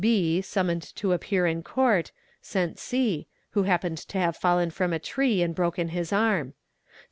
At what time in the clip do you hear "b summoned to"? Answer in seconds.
0.03-1.13